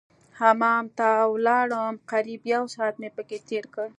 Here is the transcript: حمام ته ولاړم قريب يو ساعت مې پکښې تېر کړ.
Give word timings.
حمام 0.39 0.85
ته 0.97 1.07
ولاړم 1.33 1.95
قريب 2.11 2.41
يو 2.53 2.63
ساعت 2.75 2.95
مې 3.01 3.09
پکښې 3.15 3.39
تېر 3.49 3.65
کړ. 3.73 3.87